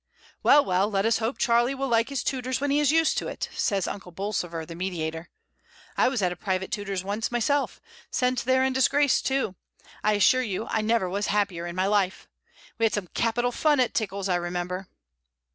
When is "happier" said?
11.27-11.67